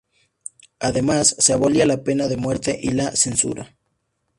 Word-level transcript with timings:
Además 0.79 1.35
se 1.37 1.53
abolía 1.53 1.85
la 1.85 2.03
pena 2.03 2.27
de 2.27 2.35
muerte 2.35 2.75
y 2.81 2.89
la 2.89 3.11
censura. 3.15 3.77